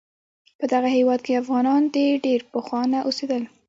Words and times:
په 0.59 0.65
دغه 0.73 0.89
هیواد 0.97 1.19
کې 1.25 1.39
افغانان 1.41 1.81
د 1.93 1.95
ډیر 2.25 2.39
پخوانه 2.53 2.99
اوسیدل 3.07 3.43